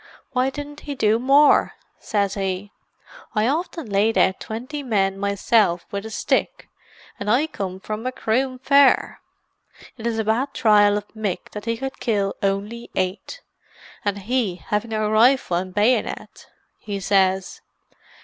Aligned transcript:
'Why 0.31 0.49
didn't 0.49 0.79
he 0.79 0.95
do 0.95 1.19
more?' 1.19 1.73
says 1.99 2.33
he. 2.33 2.71
'I 3.35 3.47
often 3.49 3.85
laid 3.87 4.17
out 4.17 4.39
twenty 4.39 4.81
men 4.81 5.15
myself 5.19 5.85
with 5.91 6.07
a 6.07 6.09
stick, 6.09 6.67
and 7.19 7.29
I 7.29 7.45
coming 7.45 7.79
from 7.81 8.01
Macroom 8.01 8.57
Fair. 8.57 9.21
It 9.97 10.07
is 10.07 10.17
a 10.17 10.23
bad 10.23 10.55
trial 10.55 10.97
of 10.97 11.07
Mick 11.09 11.51
that 11.51 11.65
he 11.65 11.77
could 11.77 11.99
kill 11.99 12.35
only 12.41 12.89
eight, 12.95 13.41
and 14.03 14.17
he 14.17 14.55
having 14.55 14.91
a 14.91 15.07
rifle 15.07 15.57
and 15.57 15.71
bayonet!' 15.71 16.47
he 16.79 16.99
says. 16.99 17.61